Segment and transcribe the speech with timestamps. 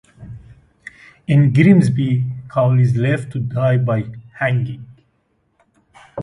[1.27, 4.83] In Grimsby, Caul is left to die by hanging.